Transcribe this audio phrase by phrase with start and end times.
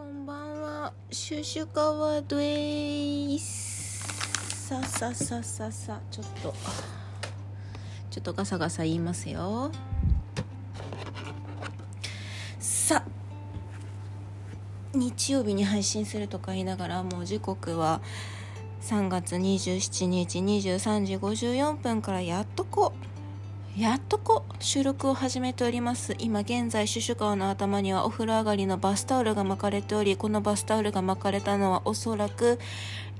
[0.00, 4.68] こんばんは、シュシュカワードです。
[4.68, 6.54] さささささ、ちょっと、
[8.08, 9.70] ちょっとガサガサ言いますよ。
[12.58, 13.04] さ
[14.94, 18.00] 日曜日に配信するとか言いながら、もう時刻は
[18.80, 23.09] 3月27日23時54分からやっとこう。
[23.78, 26.16] やっとこ収録を始めております。
[26.18, 32.58] 今現在シュシュ川の頭にはお風呂上がりのバスタオルが巻かれておりこのバスタオルが巻かれたのはおそらく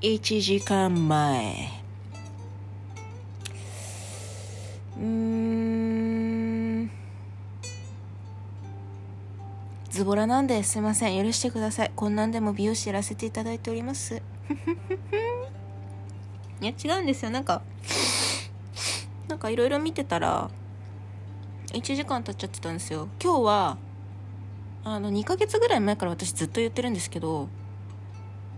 [0.00, 1.70] 1時間前。
[4.98, 6.90] うーん。
[9.90, 11.24] ズボラなんですいません。
[11.24, 11.92] 許してください。
[11.94, 14.20] こんなんでも美容師やらせていただいております。
[16.60, 17.30] いや違うんですよ。
[17.30, 17.62] なんか
[19.30, 20.50] なんかいろいろ見てたら
[21.72, 23.08] 1時間経っちゃってたんですよ。
[23.22, 23.78] 今日は
[24.82, 27.48] あの2ヶ月ぐらい前から私ずっと言ってるんですけど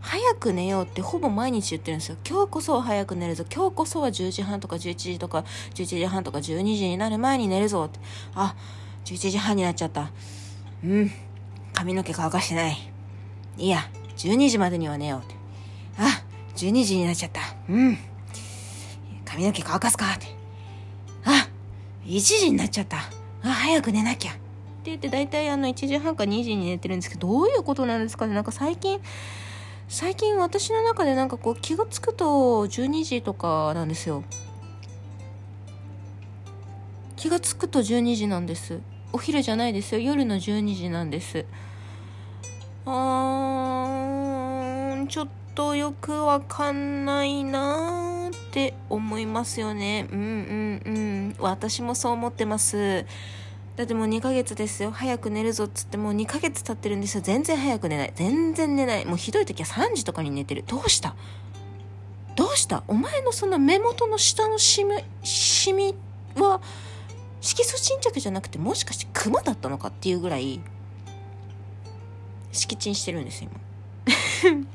[0.00, 2.16] 早く寝ようってほぼ毎日言ってるんですよ。
[2.28, 3.46] 今日こそは早く寝るぞ。
[3.52, 7.98] 今日こそは10時半とか11時とか11時半とか12時になる前に寝るぞって。
[8.34, 8.54] あ
[9.06, 10.10] 11時半になっちゃった。
[10.84, 11.10] うん。
[11.72, 12.76] 髪の毛乾かしてない。
[13.56, 15.34] いいや12時までには寝ようって。
[15.96, 16.22] あ
[16.56, 17.40] 12時になっちゃった。
[17.70, 17.96] うん。
[19.24, 20.37] 髪の毛乾かすかって。
[22.08, 22.96] 1時になっちゃった。
[23.42, 24.32] あ、早く寝なきゃ。
[24.32, 24.40] って
[24.84, 28.34] 言って大体あの1時半か2時に寝てるんですけど、どういうことなんですかね？
[28.34, 28.98] なんか最近、
[29.88, 32.24] 最近私の中でなんかこう気がつくと
[32.66, 34.24] 12時とかなんですよ。
[37.16, 38.80] 気がつくと12時なんです。
[39.12, 40.00] お昼じゃないですよ。
[40.00, 41.44] 夜の12時なんです。
[42.86, 50.06] あー、ちょっととよくわかんないなって思いますよね。
[50.12, 50.90] うんうんう
[51.30, 51.36] ん。
[51.40, 53.04] 私もそう思ってます。
[53.74, 54.92] だってもう2ヶ月ですよ。
[54.92, 57.22] 早く寝るぞっつってもう2ヶ月経ってるんですよ。
[57.22, 58.12] 全然早く寝ない。
[58.14, 59.04] 全然寝ない。
[59.04, 60.62] もうひどい時は3時とかに寝てる。
[60.64, 61.16] どうした？
[62.36, 62.84] どうした？
[62.86, 65.92] お前のその目元の下のシミ、シミ
[66.36, 66.60] は
[67.40, 70.60] 色素沈着じゃなくてもしかしてクマだったのかっていうぐらい
[72.52, 73.50] 敷地してるんですよ、
[74.44, 74.68] 今。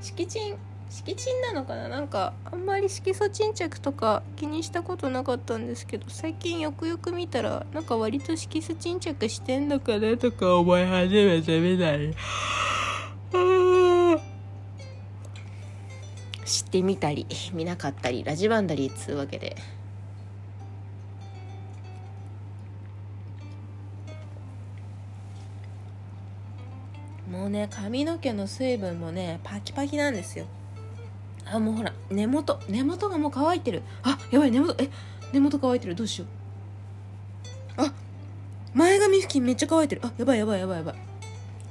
[0.00, 0.54] 敷地
[0.90, 1.88] 敷地なのかな？
[1.88, 12.14] なんかあんまり色素沈着とか気にしたことなかったんですけど最近よくよく見たらなんか割と色素沈着してんのかなとか思い始めてみたり
[16.46, 19.56] 知ってみたり見なかったりラジバンダリーっつうわけで。
[27.38, 30.46] もうね髪の毛の水分もねパキパキなんですよ。
[31.46, 32.58] あもうほら根元。
[32.68, 33.82] 根元がもう乾いてる。
[34.02, 34.74] あやばい根元。
[34.82, 34.90] え
[35.32, 35.94] 根元乾いてる。
[35.94, 36.28] どうしよう。
[37.80, 37.94] あ
[38.74, 40.00] 前髪付近めっちゃ乾いてる。
[40.04, 40.94] あやばいやばいやばいやばい。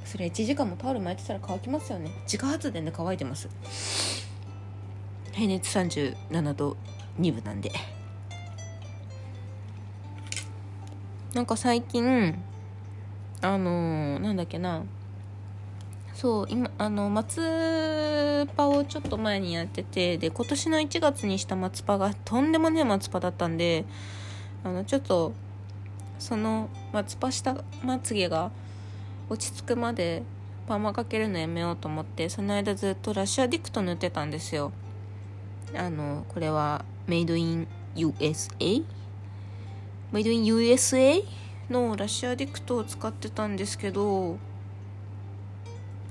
[0.06, 2.12] それ1時間もタオル巻いてたら乾きますよね。
[2.22, 3.50] 自家発電で乾いてます。
[5.32, 6.78] 平熱37度
[7.20, 7.70] 2分なんで。
[11.34, 12.42] なんか最近
[13.42, 14.82] あのー、なんだっけな。
[16.18, 23.84] そう今あの松パをちょっと前にやっててで今年の1月にした松パがとんでもねえ松パだったんで
[24.64, 25.32] あのちょっと
[26.18, 28.50] その松パしたまつげが
[29.30, 30.24] 落ち着くまで
[30.66, 34.72] パーマかけるのやめようと思ってその間ずっとラッシュアディクト塗ってたんですよ
[35.76, 38.82] あのこれはメイドイン USA?
[40.10, 41.22] メイドイン USA
[41.70, 44.36] のラッシュアディクトを使ってたんですけど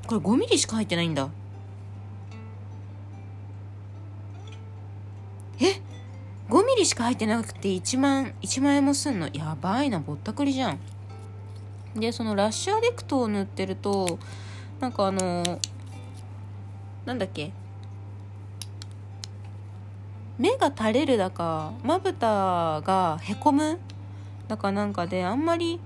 [0.07, 1.29] これ 5mm しか入ってないんだ。
[5.59, 5.81] え
[6.49, 9.27] ？5ミリしか入ってなくて1万1万円もすんの？
[9.33, 10.79] やばいなぼったくりじゃん。
[11.95, 14.17] でそのラッシュアディクトを塗ってると
[14.79, 15.43] なんかあの
[17.05, 17.51] なんだっけ？
[20.37, 23.77] 目が垂れるだかまぶたがへこむ？
[24.47, 25.81] だかなんかであんまり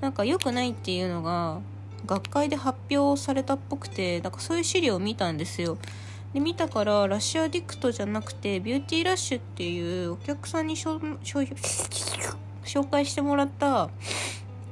[0.00, 1.58] なんか良くないっていうのが
[2.06, 5.78] 学会で発表されたっぽくてなんかそういう資料を見たんですよ。
[6.32, 11.20] で見たからラッシュアディクトじゃなくてビューティーラッシュっていうお客さんに紹
[12.90, 13.88] 介してもらった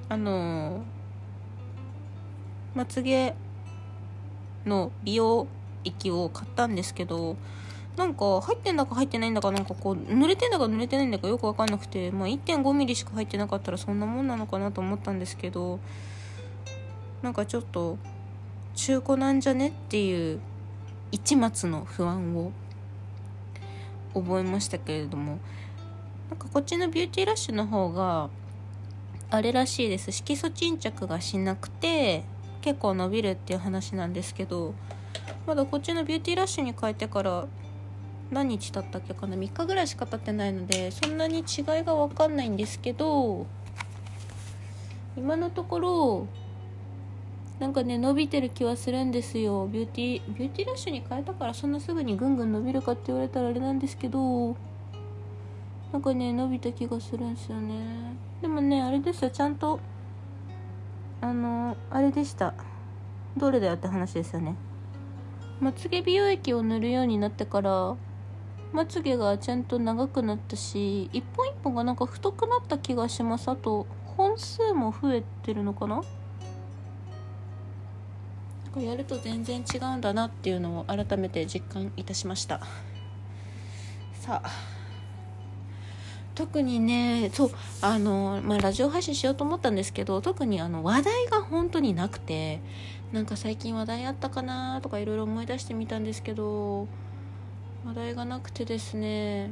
[0.09, 0.83] あの
[2.75, 3.35] まつげ
[4.67, 5.47] の美容
[5.85, 7.37] 液を買ったんですけど
[7.97, 15.79] なんか入ってんだか入ってないんだかなんかこう濡れてんだか濡れてないんだかよくわかんなくてまあ 1.5mm しか入ってなかったらそんなもんなのかなと思ったんですけど
[17.23, 17.99] なんかちょっと
[18.75, 20.41] 中古なんじゃねっていう
[21.13, 22.53] 一末の不安を
[24.15, 25.39] 覚えましたけれども
[26.31, 28.29] なんかこっちのビューティーラッシュの方が
[29.31, 30.13] あれらしいです。
[30.13, 32.25] 色素沈着がしなくて
[32.61, 34.75] 結構伸びるっていう話なんですけど
[35.47, 37.47] まだこっちのビューティーラッシュに変えてから
[38.31, 41.45] 何日経ったっけかな？3日ぐらいしか経ってないのでそんなに違い
[41.85, 43.47] が分かんないんですけど
[45.17, 46.27] 今のところ
[47.63, 49.69] なんかね伸びてる気はするんですよ。
[49.69, 54.57] ビューティービューティーラッシュに変えたからそんなすぐにぐんぐん伸びるかって言われたらあれなんですけど
[55.93, 58.17] なんかね伸びた気がするんですよね。
[58.41, 59.31] でもねあれですよ。
[59.31, 59.79] ちゃんと
[61.21, 62.53] あのあれでした。
[63.37, 64.57] どれだよって話ですよね。
[65.61, 67.95] まつげ美容液を塗るようになってから
[68.73, 73.49] まつげがちゃんと長くなったし一本一本がなんか太くなった気がします。
[73.49, 73.87] あと
[74.17, 76.03] 本数も増えてるのかな？
[78.81, 82.61] やると全然違うんだなっていうのを改めて実感いたしました。
[84.15, 84.51] さあ
[86.35, 87.51] 特にねそう
[87.83, 92.61] あの、まあ、ラジオ配信しようと思ったんですけど特にあの話題が本当になくて
[93.13, 96.89] なんか最近話題あったかなとかいろいろ思い出してみたんですけど
[97.85, 99.51] 話題がなくてですね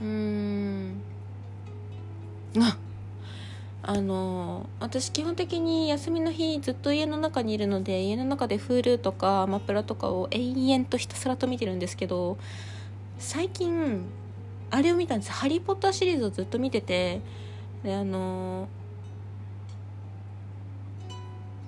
[0.00, 1.00] うーん。
[2.58, 2.85] あっ
[3.88, 12.36] あの私基本的に休みの日ずっと家の中にいるので家の中で Hulu とかアマプラとかを永遠とひたすらと見てるんですけど
[13.20, 14.02] 最近
[14.72, 17.20] あれを見たんです「ハリー・ポッター」シリーズをずっと見てて
[17.84, 18.66] であの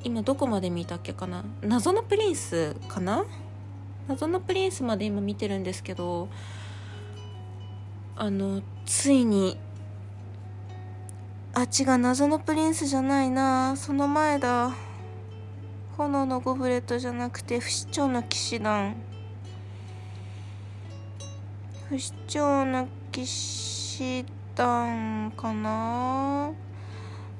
[0.02, 1.44] 今どこまで見たっけかな？
[1.62, 3.24] 謎のプリンスかな？
[4.08, 6.28] 謎のプリンスまで今見てるんですけど
[8.16, 9.56] あのついに
[11.58, 13.74] あっちが謎のプリンスじゃないな。
[13.76, 14.76] その前だ。
[15.96, 18.94] 炎のゴブレットじゃなくて不死鳥の騎士団。
[21.88, 24.24] 不死鳥の騎士
[24.54, 26.52] 団かな。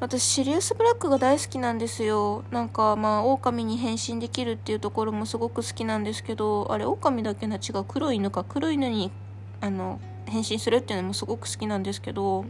[0.00, 2.42] 私シリウス・ブラックが大好きなんですよ。
[2.50, 7.54] なんかまあ狼に変身できるっていうところもすごく好きなんですけどあれ狼だけな。
[7.54, 8.42] 違う黒い犬か。
[8.42, 9.12] 黒い犬に
[9.60, 12.44] あの変身するっていうのもすごく好きなんですけど。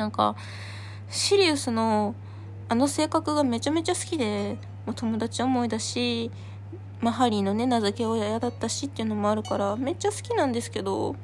[0.00, 0.34] なんか
[1.10, 2.14] シリウスの
[2.70, 4.56] あの性格がめちゃめちゃ好きで
[4.86, 6.30] もう友達思いだし、
[7.00, 11.16] まあ、ハリーのね名付け親だったしっていうのもあるからめっちゃ好きなんですけど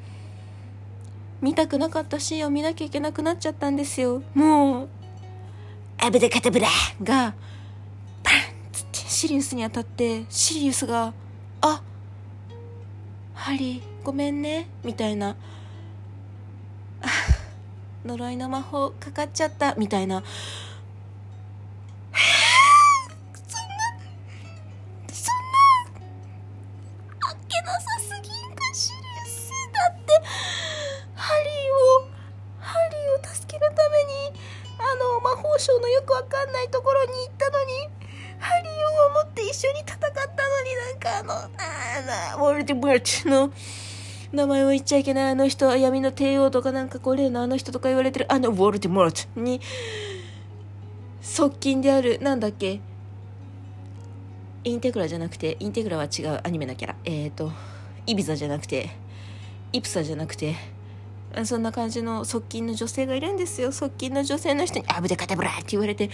[1.41, 4.89] 見たくなかったシーンを見なきゃいけなくなっちゃったんですよもう
[5.99, 6.69] 「アブダカタブラ!」
[7.03, 7.35] が
[8.23, 8.35] パン
[8.73, 11.15] つってシリウスに当たってシリウスが
[11.63, 11.81] 「あ
[13.35, 15.37] ハリーごめんね」みたいな
[18.07, 20.23] 呪いの魔法かかっちゃったみたいな。
[20.23, 20.29] そ
[23.43, 23.87] んな
[25.13, 25.59] そんな
[27.29, 29.51] あっけなさすぎんかシリウス。
[29.73, 30.23] だって
[31.15, 31.53] ハリー
[32.05, 32.09] を
[32.61, 34.41] ハリーを助けるために
[34.79, 37.73] あの魔法省のよくわかんないところに行ったのに
[38.39, 38.71] ハリー
[39.09, 43.51] を守って一緒に戦ったのになんかあのあウォルティモルチの
[44.33, 49.61] 名前を言っちゃいけないあの人は闇の帝王とかなんかこう例のあの人とか言われてるあのウォルティモルトに
[51.21, 52.81] 側近であるなんだっけ
[54.65, 57.53] インテグラじゃなくてインテグラは違うアニメのキャラえっ、ー、と
[58.07, 58.91] イビザじゃなくて
[59.73, 60.55] イプサじゃなくて
[61.45, 66.11] そんな感じの側近の女性がいるんですよ側近の女性の人に「アブデカタブラ!」って言われて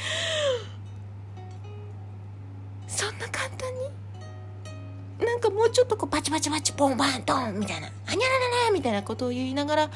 [5.42, 9.90] かもうちょっとこうパチパチパチポンバンドンみたいな「あにゃららら」みたいなことを言いながら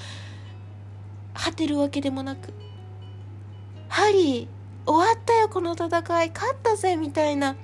[1.33, 2.53] 果てるわけでもなく
[3.88, 4.49] 「ハリー
[4.87, 5.88] 終わったよこの戦
[6.25, 6.31] い。
[6.31, 7.57] 勝ったぜ」みたいな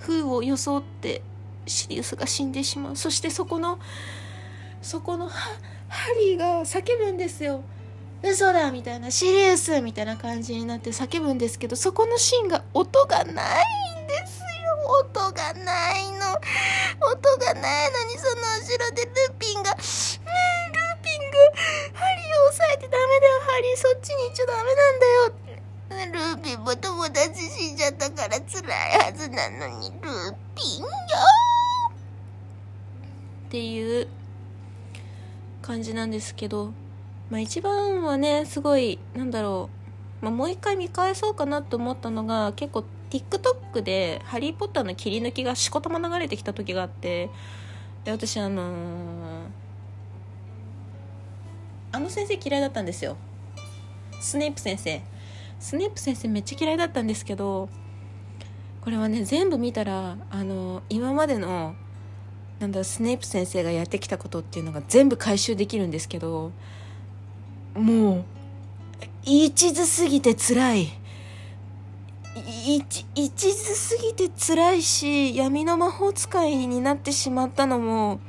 [0.00, 1.22] 風を装って
[1.66, 3.78] シリウスが死んでしまうそしてそこの
[4.80, 7.62] そこのハリーが叫ぶんですよ。
[8.22, 9.10] 嘘だみたいな。
[9.10, 14.37] シリウスみたいな感じになって叫ぶんですけどそこのシーンが音がないんです
[14.88, 16.32] 音がないの。
[17.12, 19.84] 音がないのにその後ろでルピンが、ね、ル
[21.04, 21.36] ピンが
[21.92, 23.26] ハリーを押さえてダメだ。
[23.28, 25.48] よハリーそっちに行っちゃダメなんだよ。
[25.90, 30.86] ルーピンも友達死んじゃったから辛いはずなのにルーピンよ
[33.48, 34.08] っていう
[35.62, 36.72] 感じなんですけど
[37.30, 39.70] まあ一番はねすごいなんだろ
[40.20, 47.30] う、まあ、もう一回見返そうかなと思ったのが結構 TikTok で「ハリー・ポッター」の切り抜きがしこたま流れてきた時があって
[48.04, 49.46] で私あのー、
[51.92, 53.16] あの先生嫌いだったんですよ。
[54.20, 55.00] スネープ先生。
[55.60, 57.68] スネープ先生めっちゃ嫌いだったんですけど
[58.80, 61.74] これはね全部見たらあの今までの
[62.60, 66.52] なんだスネープ先生がやってきたことっていうのが全部回収できるんですけど
[67.74, 68.24] もう
[69.24, 70.97] 一途すぎて辛い。
[72.38, 78.20] 一一途すぎて辛いし闇の魔法使いになってしまったのも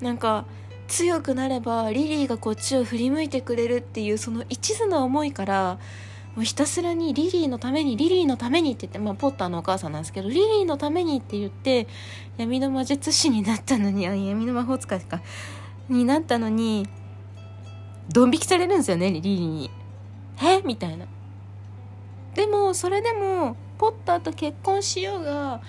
[0.00, 0.44] なんか
[0.88, 5.78] 強くなればリリーがこっちを振り向いてくれるっていうその一途な思いから
[6.34, 11.86] もうひたすらにリリーのためにリリーのためにって言って、まあ、ポッターのお母さんなんですけどリリーのためにって言って
[12.36, 15.22] 闇の魔術師になったのにあ闇の魔法使いか
[15.88, 16.88] になったのに
[18.12, 19.70] ドン引きされるんですよねリリーに。
[20.42, 20.60] え？
[20.62, 21.06] みたいな。
[22.34, 25.60] でもそれでもポッターと結婚しようが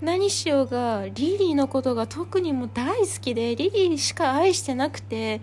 [0.00, 5.40] 何しようがリリーのことが特にも大好きでリリーしか愛してなくて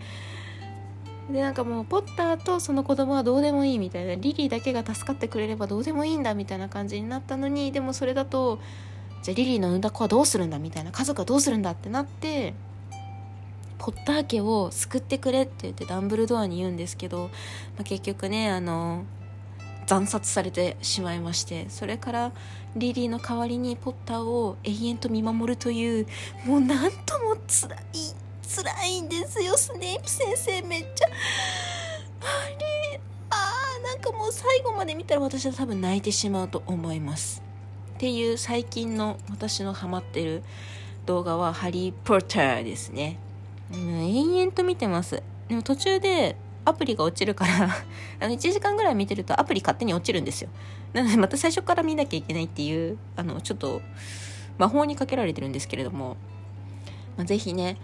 [1.31, 8.59] でなんかもうポッターとその子供はどうでもいいみたいなリリーだけが助かってくれればどうでもいいんだみたいな感じになったのにでもそれだと
[9.21, 12.53] じゃあリリーの産んだ子はどうするんだみたいな家族はどうするんだってなって
[13.77, 17.29] ポッター家を救ってくれって言ってダンブルドアに言うんですけど、
[17.77, 19.05] まあ、結局ねあの
[19.89, 22.31] 惨殺されてしまいましてそれから
[22.75, 26.05] リリーの代わりにポッターを永遠と見守るという
[26.45, 28.13] もうなんとも辛い
[28.47, 31.07] 辛いんですよスネイプ先生めっちゃ。
[31.07, 31.11] あ
[32.59, 37.41] れあーなんかもう最後まで見たら私は多分泣いてしまうと思います。
[37.95, 40.43] っていう最近の私のハマってる
[41.07, 43.17] 動画は「ハリー・ポッター」ですね、
[43.73, 45.23] うん、延々と見てます。
[45.47, 47.69] でも途中でアプリが落ちるから
[48.19, 50.49] あの1時間ぐらい見てるとアプリ勝手に落ちるんですよ。
[50.93, 53.81] なのでまた最初から見なきゃいけないっていうあのちょっと
[54.57, 56.17] 魔法にかけられてるんですけれども、
[57.17, 57.77] まあ、ぜひね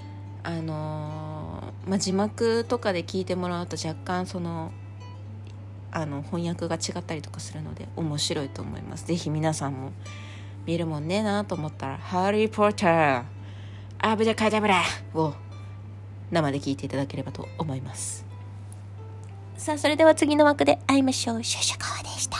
[0.43, 4.71] あのー、まあ、字幕とかで聞いてもらうと若干その
[5.91, 9.07] あの翻訳が違ったりとかするので面白いと思います。
[9.07, 9.93] ぜひ皆さんも
[10.65, 13.23] 見るもんねえなと思ったら「ハリー・ポッター
[13.99, 15.33] アブジャカジャブラ」を
[16.31, 18.24] 生で聞いていただければと思います。
[19.57, 21.43] さあ、それでは次の枠で会いましょう。
[21.43, 22.37] シュシュカワでした。